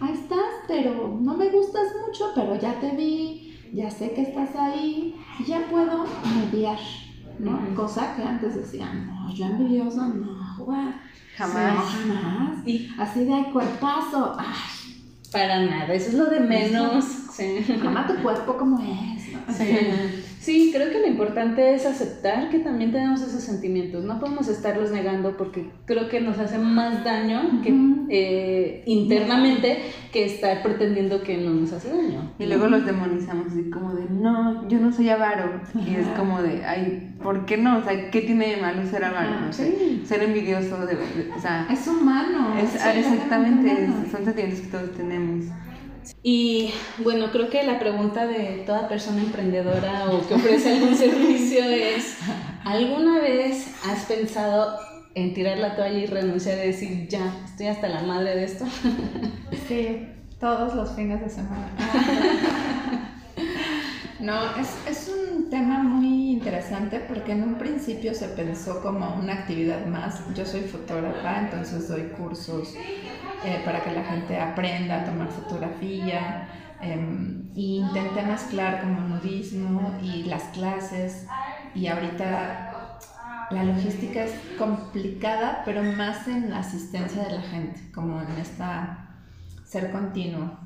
[0.00, 3.43] ahí estás, pero no me gustas mucho, pero ya te vi,
[3.74, 5.14] ya sé que estás ahí,
[5.46, 6.78] ya puedo mediar,
[7.38, 7.52] ¿no?
[7.52, 7.74] Ujú.
[7.74, 10.34] Cosa que antes decían, no, yo envidioso, no.
[11.36, 11.74] Jamás.
[12.06, 12.66] No, jamás.
[12.66, 17.04] Y Así de cuerpazo, ay, para nada, eso es lo de menos.
[17.32, 17.64] Sí.
[17.84, 19.13] ama tu cuerpo como es.
[19.56, 19.64] Sí.
[20.40, 24.04] Sí, creo que lo importante es aceptar que también tenemos esos sentimientos.
[24.04, 27.72] No podemos estarlos negando porque creo que nos hace más daño que,
[28.10, 29.78] eh, internamente
[30.12, 32.32] que estar pretendiendo que no nos hace daño.
[32.38, 35.62] Y luego los demonizamos así como de, no, yo no soy avaro.
[35.74, 37.78] Y es como de, ay, ¿por qué no?
[37.78, 39.30] O sea, ¿qué tiene de malo ser avaro?
[39.30, 40.02] Ajá, O sea, sí.
[40.04, 42.54] Ser envidioso, de, de- o sea, Es humano.
[42.62, 45.46] es, sí, exactamente, es- son sentimientos que todos tenemos.
[46.22, 51.64] Y bueno, creo que la pregunta de toda persona emprendedora o que ofrece algún servicio
[51.64, 52.18] es,
[52.64, 54.78] ¿alguna vez has pensado
[55.14, 58.64] en tirar la toalla y renunciar y decir, ya, estoy hasta la madre de esto?
[59.68, 60.08] Sí,
[60.40, 61.70] todos los fines de semana.
[64.20, 69.34] No, es, es un tema muy interesante porque en un principio se pensó como una
[69.34, 70.22] actividad más.
[70.34, 72.74] Yo soy fotógrafa, entonces doy cursos
[73.44, 76.48] eh, para que la gente aprenda a tomar fotografía.
[76.80, 81.26] em, y intenté mezclar como nudismo y las clases.
[81.74, 82.74] Y ahorita
[83.50, 89.08] la logística es complicada, pero más en la asistencia de la gente, como en esta
[89.64, 90.58] ser continuo.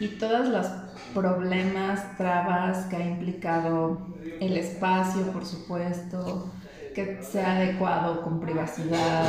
[0.00, 0.66] Y todos los
[1.12, 3.98] problemas, trabas que ha implicado
[4.40, 6.52] el espacio, por supuesto,
[6.94, 9.26] que sea adecuado con privacidad,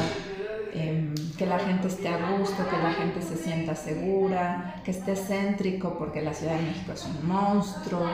[0.73, 5.15] em, que la gente esté a gusto, que la gente se sienta segura, que esté
[5.15, 8.07] céntrico, porque la Ciudad de México es un monstruo.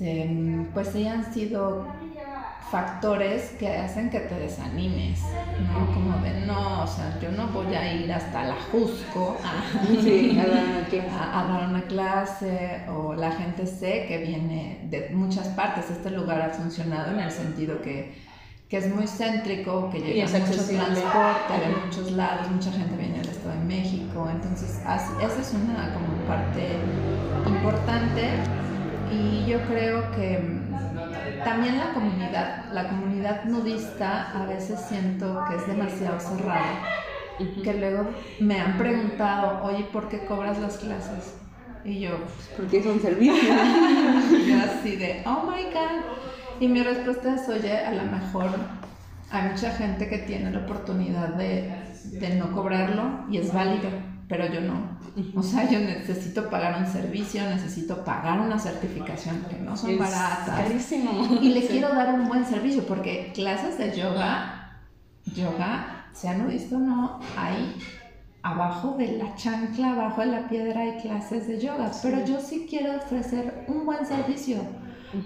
[0.00, 1.86] Este, pues sí han sido
[2.70, 5.20] factores que hacen que te desanimes,
[5.72, 5.86] ¿no?
[5.94, 10.38] Como de no, o sea, yo no voy a ir hasta la Jusco a, Sí,
[10.38, 11.08] a dar una clase.
[11.18, 15.90] a- a dar una clase o la gente sé que viene de muchas partes.
[15.90, 18.14] Este lugar ha funcionado en el sentido que,
[18.68, 20.84] que es muy céntrico, que llega es mucho accesible.
[20.84, 25.54] transporte de muchos lados, mucha gente viene del Estado de México, entonces así- esa es
[25.54, 26.68] una como parte
[27.46, 28.28] importante
[29.12, 35.56] y yo creo que mm, también la comunidad, la comunidad nudista a veces siento que
[35.56, 36.98] es demasiado cerrada
[37.62, 41.34] que luego me han preguntado, oye, ¿por qué cobras las clases?
[41.84, 42.10] Y yo,
[42.56, 43.54] Porque es un servicio.
[44.48, 46.04] yo así de, oh my god.
[46.60, 48.50] Y mi respuesta es, oye, a lo mejor
[49.30, 51.72] hay mucha gente que tiene la oportunidad de,
[52.04, 53.90] de no cobrarlo y es válido,
[54.28, 54.98] pero yo no.
[55.34, 59.98] O sea, yo necesito pagar un servicio, necesito pagar una certificación que no son Es
[59.98, 60.60] baratas.
[60.60, 61.26] carísimo.
[61.40, 61.68] Y le Sí.
[61.68, 64.80] quiero dar un buen servicio porque clases de yoga,
[65.34, 67.74] yoga, se han visto o no, hay
[68.42, 72.66] abajo de la chancla, abajo de la piedra hay clases de yoga, pero yo sí
[72.68, 74.58] quiero ofrecer un buen servicio,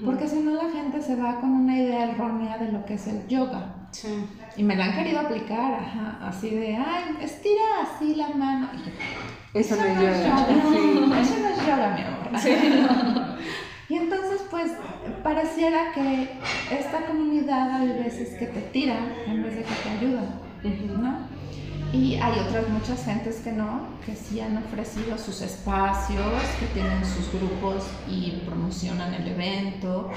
[0.05, 3.07] porque si no la gente se va con una idea errónea de lo que es
[3.09, 3.82] el yoga.
[3.93, 4.27] Sí.
[4.57, 8.71] Y me la han querido aplicar, ajá, así de, ay, estira así la mano.
[8.73, 10.47] Yo, Eso no es yoga.
[10.47, 10.55] Sí.
[11.21, 12.41] Eso no es yoga, mi amor.
[12.41, 12.53] Sí.
[13.89, 14.73] Y entonces, pues,
[15.23, 16.39] pareciera que
[16.71, 20.23] esta comunidad hay veces que te tira en vez de que te ayuda.
[20.99, 21.29] ¿no?
[21.93, 27.05] Y hay otras muchas gentes que no, que sí han ofrecido sus espacios, que tienen
[27.05, 30.11] sus grupos y promocionan el evento,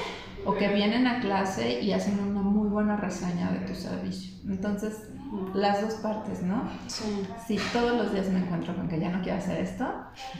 [0.45, 4.35] o que vienen a clase y hacen una muy buena reseña de tu servicio.
[4.47, 5.09] Entonces,
[5.53, 6.63] las dos partes, ¿no?
[6.87, 7.03] Sí.
[7.47, 9.85] Si todos los días me encuentro con que ya no quiero hacer esto,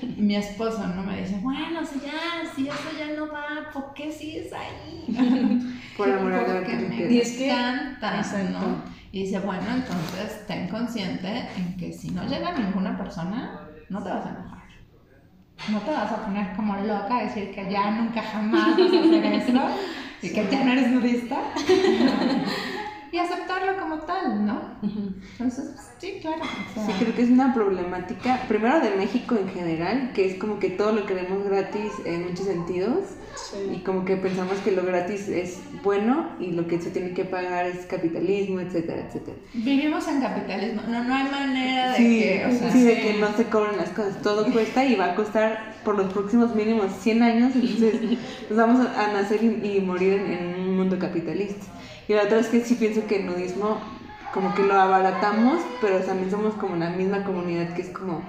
[0.02, 3.94] y mi esposo no me dice, bueno, si ya, si eso ya no va, ¿por
[3.94, 5.72] qué sigues ahí?
[5.98, 8.22] Por amor al Porque me Y es que- encanta.
[8.52, 8.84] ¿no?
[9.12, 14.10] Y dice, bueno, entonces ten consciente en que si no llega ninguna persona, no te
[14.10, 14.55] vas a enojar.
[15.72, 19.00] No te vas a poner como loca a decir que ya nunca jamás vas a
[19.00, 19.68] hacer eso
[20.22, 21.38] y que ya no eres nudista.
[23.16, 24.62] y aceptarlo como tal, ¿no?
[24.82, 26.42] Entonces, sí, claro.
[26.44, 30.36] o sea, Sí, creo que es una problemática, primero de México en general, que es
[30.36, 33.00] como que todo lo queremos gratis en muchos sentidos
[33.72, 33.82] y Sí.
[33.86, 37.66] como que pensamos que lo gratis es bueno y lo que se tiene que pagar
[37.66, 39.38] es capitalismo, etcétera, etcétera.
[39.54, 43.14] Vivimos en capitalismo, no, no hay manera de Sí, que, o sea, sí, de que
[43.14, 46.92] no se cobren las cosas, todo cuesta y va a costar por los próximos mínimos
[47.00, 47.96] 100 años, entonces
[48.50, 51.66] nos vamos a, a nacer y, y morir en, en un mundo capitalista.
[52.08, 53.80] Y la otra es que sí pienso que el nudismo
[54.34, 58.24] como que lo abaratamos, pero también somos como la misma comunidad que es como,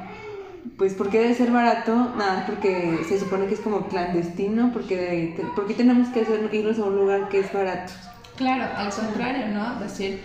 [0.78, 2.14] pues ¿por qué debe ser barato?
[2.16, 6.20] Nada, porque se supone que es como clandestino, porque, debe- te- ¿por qué tenemos que
[6.22, 7.92] hacer, irnos a un lugar que es barato?
[8.36, 9.78] Claro, al contrario, ¿no?
[9.80, 10.20] Decir,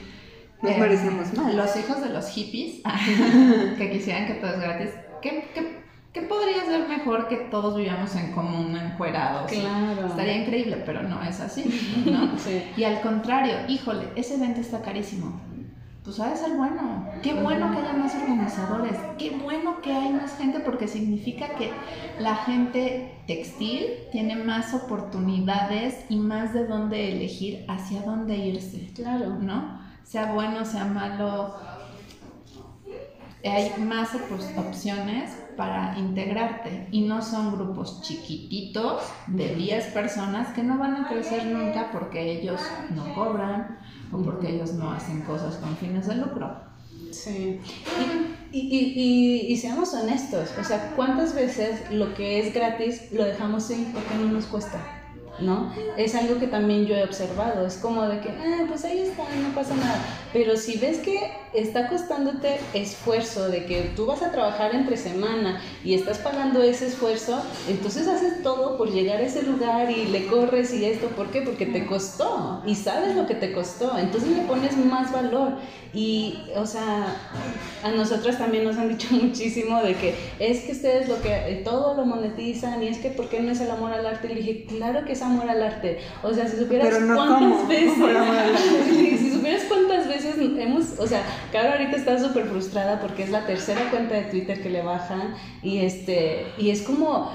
[0.61, 1.53] Nos eh, merecemos más.
[1.53, 2.81] Los hijos de los hippies
[3.77, 4.89] que quisieran que todo es gratis,
[5.21, 5.80] ¿qué, qué
[6.13, 9.49] ¿Qué podría ser mejor que todos vivamos en común, encuerados?
[9.51, 10.07] Claro.
[10.07, 12.37] Estaría increíble, pero no es así, ¿no?
[12.37, 12.63] Sí.
[12.75, 15.39] Y al contrario, híjole, ese evento está carísimo.
[16.03, 17.05] Pues ha de ser bueno.
[17.21, 18.97] Qué bueno que haya más organizadores.
[19.19, 21.71] Qué bueno que hay más gente porque significa que
[22.19, 29.37] la gente textil tiene más oportunidades y más de dónde elegir hacia dónde irse, Claro.
[29.39, 29.79] ¿no?
[30.03, 31.55] Sea bueno, sea malo,
[33.45, 40.63] hay más op- opciones para integrarte y no son grupos chiquititos de 10 personas que
[40.63, 42.59] no van a crecer nunca porque ellos
[42.95, 43.77] no cobran
[44.11, 46.51] o porque ellos no hacen cosas con fines de lucro.
[47.11, 47.59] Sí.
[48.51, 53.23] Y, y, y, y, seamos honestos, o sea, ¿cuántas veces lo que es gratis lo
[53.23, 55.00] dejamos sin porque no nos cuesta?
[55.41, 55.73] ¿No?
[55.97, 59.23] Es algo que también yo he observado, es como de que, ah, pues ahí está,
[59.41, 59.99] no pasa nada.
[60.33, 65.61] Pero si ves que está costándote esfuerzo, de que tú vas a trabajar entre semana
[65.83, 70.27] y estás pagando ese esfuerzo, entonces haces todo por llegar a ese lugar y le
[70.27, 71.41] corres y esto, ¿por qué?
[71.41, 75.53] Porque te costó y sabes lo que te costó, entonces le pones más valor.
[75.93, 77.13] Y, o sea,
[77.83, 81.95] a nosotras también nos han dicho muchísimo de que es que ustedes lo que todo
[81.95, 84.27] lo monetizan y es que ¿por qué no es el amor al arte?
[84.31, 85.99] Y le dije, claro que es amor al arte.
[86.23, 88.35] O sea, si supieras no cuántas veces, amor
[88.89, 93.45] si supieras cuántas veces hemos, o sea, Caro ahorita está súper frustrada porque es la
[93.45, 97.31] tercera cuenta de Twitter que le bajan y este, y es como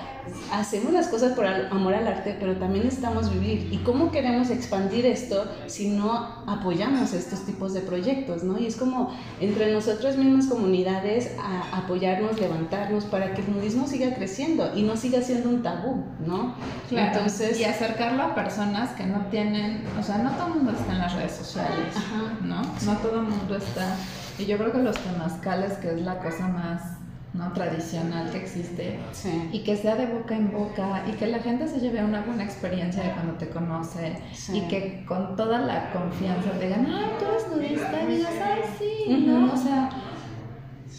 [0.53, 3.69] hacemos las cosas por amor al arte, pero también necesitamos vivir.
[3.73, 8.59] ¿Y cómo queremos expandir esto si no apoyamos estos tipos de proyectos, no?
[8.59, 14.15] Y es como entre nosotras mismas comunidades a apoyarnos, levantarnos para que el nudismo siga
[14.15, 16.55] creciendo y no siga siendo un tabú, ¿no?
[16.91, 20.93] Entonces, y acercarlo a personas que no tienen, o sea, no todo el mundo está
[20.93, 22.39] en las redes sociales, Ajá.
[22.43, 22.63] ¿no?
[22.85, 23.97] No todo el mundo está.
[24.39, 26.96] Y yo creo que los temazcales, que es la cosa más
[27.37, 31.39] no tradicional que existe, sí, y que sea de boca en boca, y que la
[31.41, 34.59] gente se lleve una buena experiencia de cuando te conoce, Sí.
[34.59, 38.61] y que con toda la confianza te digan, ay, tú eres nudista, y digas, ay,
[38.79, 39.25] sí.
[39.27, 39.53] ¿no?
[39.53, 39.91] O sea,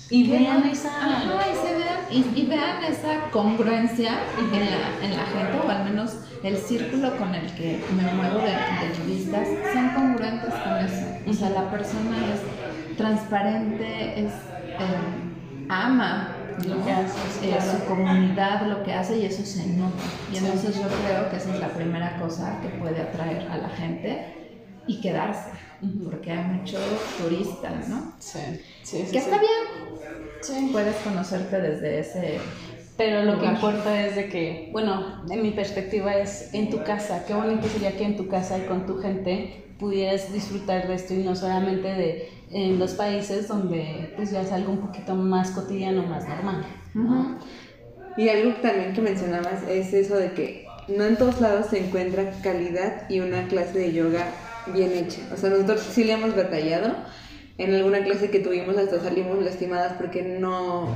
[0.10, 0.90] y vean esa...
[0.90, 2.00] Ajá, y, se vean,
[2.36, 7.18] y, y vean esa congruencia en la, en la gente, o al menos el círculo
[7.18, 11.06] con el que me muevo de, de nudistas, son congruentes con eso.
[11.30, 15.27] O sea, la persona es transparente, es eh,
[15.70, 16.34] ama
[16.68, 20.02] Lo que hace, Eh, su comunidad, lo que hace, y eso se nota.
[20.34, 23.70] Y entonces yo creo que esa es la primera cosa que puede atraer a la
[23.70, 24.26] gente
[24.88, 25.52] y quedarse,
[26.04, 26.82] porque hay muchos
[27.22, 28.14] turistas, ¿no?
[28.18, 28.40] Sí,
[28.82, 29.18] sí, sí, Que sí.
[29.18, 29.52] está bien,
[30.42, 30.70] Sí.
[30.72, 32.40] puedes conocerte desde ese
[32.98, 37.26] Pero lo que importa es de que, bueno, en mi perspectiva es en tu casa.
[37.28, 41.14] Qué bonito sería que en tu casa y con tu gente pudieras disfrutar de esto
[41.14, 45.52] y no solamente de en los países donde pues ya es algo un poquito más
[45.52, 46.66] cotidiano, más normal.
[46.94, 47.38] ¿no?
[48.16, 52.32] Y algo también que mencionabas es eso de que no en todos lados se encuentra
[52.42, 54.26] calidad y una clase de yoga
[54.74, 55.20] bien hecha.
[55.34, 56.96] O sea, nosotros sí le hemos batallado.
[57.58, 60.88] En alguna clase que tuvimos hasta salimos lastimadas porque no,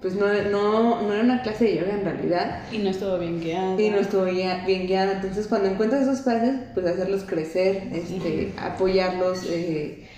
[0.00, 3.40] pues no, no, no era una clase de yoga en realidad Y no estuvo bien
[3.40, 3.80] guiado.
[3.80, 5.12] y no estuvo guia- bien guiada.
[5.14, 10.08] Entonces, cuando encuentras esos espacios, pues hacerlos crecer, este, apoyarlos eh,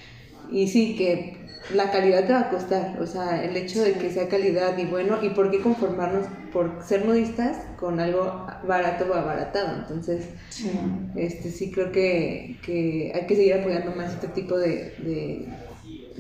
[0.51, 1.37] y sí, que
[1.75, 2.99] la calidad te va a costar.
[3.01, 6.83] O sea, el hecho de que sea calidad y bueno, y por qué conformarnos por
[6.85, 9.79] ser nudistas con algo barato o abaratado.
[9.79, 10.71] Entonces, Sí.
[11.17, 15.49] este, sí creo que, que hay que seguir apoyando más este tipo de, de,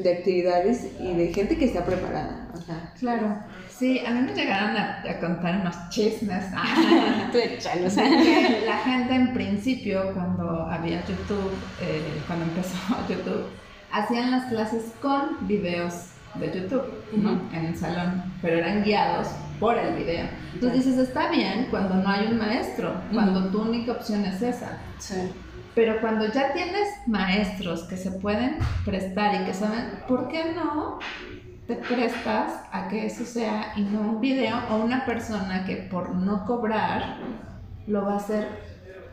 [0.02, 2.48] de actividades y de gente que está preparada.
[2.52, 3.38] O sea, Claro.
[3.70, 6.44] Sí, a mí me llegaron a, a contar unos chismes.
[7.32, 7.38] Tú
[8.66, 12.76] la gente en principio, cuando había YouTube, eh, cuando empezó
[13.08, 13.44] YouTube,
[13.92, 16.84] hacían las clases con videos de YouTube.
[17.52, 20.26] En el salón, pero eran guiados por el video.
[20.54, 24.78] Entonces dices, está bien cuando no hay un maestro, cuando tu única opción es esa.
[24.98, 25.32] Sí.
[25.74, 30.98] Pero cuando ya tienes maestros que se pueden prestar y que saben, ¿por qué no
[31.66, 36.14] te prestas a que eso sea y no un video o una persona que por
[36.14, 37.18] no cobrar
[37.86, 38.48] lo va a hacer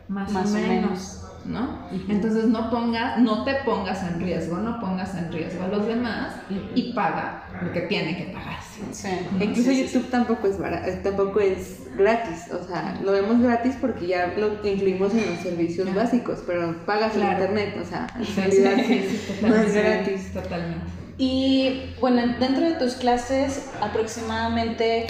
[0.08, 1.88] más, Más o o menos, ¿no?
[2.08, 6.34] Entonces no pongas, no te pongas en riesgo, no pongas en riesgo a los demás
[6.74, 8.80] y paga lo que tiene que pagarse.
[8.92, 9.08] Sí.
[9.40, 9.94] Incluso Sí, sí, sí.
[9.94, 14.34] YouTube tampoco es bara- eh, tampoco es gratis, o sea, lo vemos gratis porque ya
[14.36, 16.00] lo incluimos en los servicios Claro.
[16.00, 17.32] básicos, pero pagas el Claro.
[17.44, 20.32] internet, o sea, en Sí, realidad sí, sí, no es gratis.
[20.32, 20.86] Totalmente.
[21.16, 25.06] Y bueno, dentro de tus clases, aproximadamente,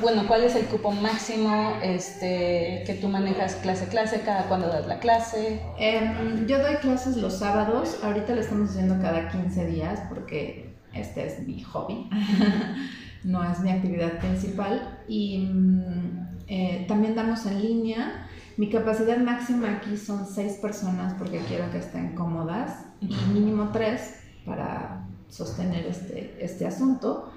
[0.00, 4.20] bueno, ¿cuál es el cupo máximo este, que tú manejas clase a clase?
[4.20, 5.60] ¿Cada cuándo das la clase?
[5.78, 11.26] Em, yo doy clases los sábados, ahorita lo estamos haciendo cada 15 días porque este
[11.26, 12.08] es mi hobby.
[13.24, 14.98] no es mi actividad principal.
[15.08, 18.26] Y mm, eh, también damos en línea.
[18.56, 24.20] Mi capacidad máxima aquí son seis personas porque quiero que estén cómodas y mínimo tres
[24.44, 27.32] para sostener este, este asunto.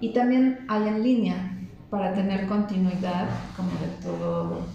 [0.00, 1.50] Y también hay en línea
[1.94, 4.66] para tener continuidad, como de todo,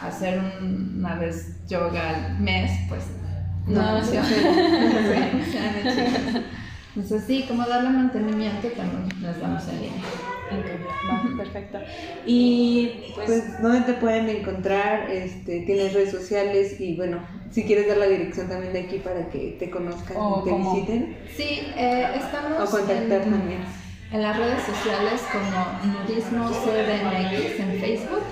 [0.00, 3.02] hacer una vez yoga al mes, pues
[3.66, 4.16] no, no sí,
[6.96, 11.36] Entonces sí, como darle mantenimiento también las damos en línea.
[11.36, 11.80] perfecto.
[12.24, 15.10] Y pues, pues, ¿dónde te pueden encontrar?
[15.10, 16.80] Este, ¿Tienes redes sociales?
[16.80, 17.18] Y bueno,
[17.50, 21.16] si quieres dar la dirección también de aquí para que te conozcan y te visiten.
[21.36, 22.68] Sí, eh, estamos...
[22.68, 23.83] O contactar también.
[24.14, 28.22] En las redes sociales como Nudismo CDMX en Facebook.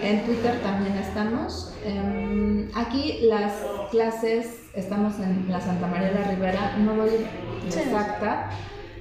[0.00, 1.74] En Twitter también estamos.
[1.84, 3.52] Em, aquí las
[3.90, 7.10] clases, estamos en la Santa María de la Ribera, no voy
[7.66, 8.48] exacta,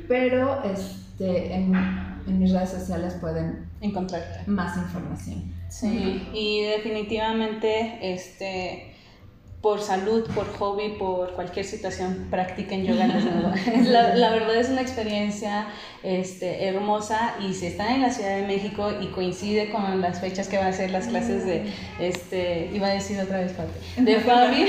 [0.07, 1.75] pero este, en,
[2.25, 5.53] en, mis redes sociales pueden encontrar más información.
[5.69, 8.92] Sí, y definitivamente este
[9.63, 13.07] por salud, por hobby, por cualquier situación, practiquen yoga
[13.85, 15.67] la, la, verdad es una experiencia
[16.03, 20.49] este, hermosa y si están en la Ciudad de México y coincide con las fechas
[20.49, 23.53] que van a ser las clases de, este, iba a decir otra vez,
[23.95, 24.67] de Fabi,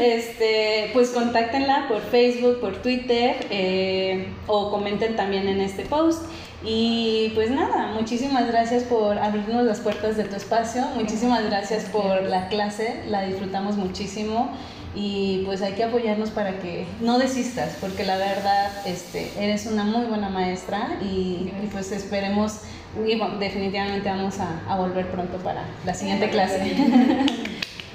[0.00, 6.22] este, pues contáctenla por Facebook, por Twitter eh, o comenten también en este post.
[6.66, 12.22] Y pues nada, muchísimas gracias por abrirnos las puertas de tu espacio, muchísimas gracias por
[12.22, 14.50] la clase, la disfrutamos muchísimo
[14.94, 19.84] y pues hay que apoyarnos para que no desistas, porque la verdad este, eres una
[19.84, 22.60] muy buena maestra y, pues esperemos,
[23.06, 26.74] y definitivamente vamos a, a volver pronto para la siguiente clase.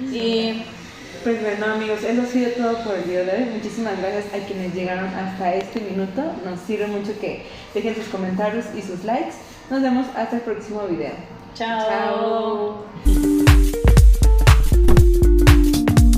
[0.12, 0.62] y
[1.22, 3.50] pues bueno amigos, eso ha sido todo por el día de hoy.
[3.54, 6.22] Muchísimas gracias a quienes llegaron hasta este minuto.
[6.44, 9.34] Nos sirve mucho que dejen sus comentarios y sus likes.
[9.70, 11.12] Nos vemos hasta el próximo video.
[11.54, 12.84] Chao.
[13.04, 13.59] Chao.